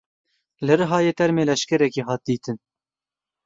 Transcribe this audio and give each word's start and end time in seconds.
Li 0.65 0.73
Rihayê 0.79 1.13
termê 1.19 1.43
leşkerekî 1.49 2.01
hat 2.07 2.21
dîtin. 2.27 2.57